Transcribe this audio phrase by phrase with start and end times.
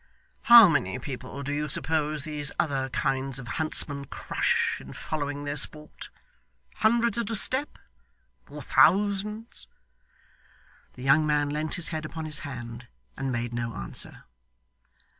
[0.49, 5.57] How many people do you suppose these other kinds of huntsmen crush in following their
[5.57, 6.09] sport
[6.77, 7.77] hundreds at a step?
[8.49, 9.67] Or thousands?'
[10.93, 14.23] The young man leant his head upon his hand, and made no answer.